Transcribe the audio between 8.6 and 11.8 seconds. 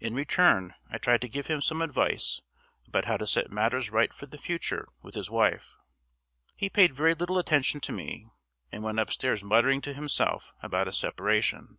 and went upstairs muttering to himself about a separation.